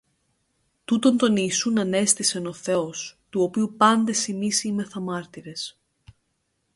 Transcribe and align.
Τούτον 0.85 1.17
τον 1.17 1.35
Ιησούν 1.37 1.79
ανέστησεν 1.79 2.45
ο 2.45 2.53
Θεός, 2.53 3.19
του 3.29 3.41
οποίου 3.41 3.73
πάντες 3.77 4.27
ημείς 4.27 4.63
είμεθα 4.63 4.99
μάρτυρες. 4.99 5.79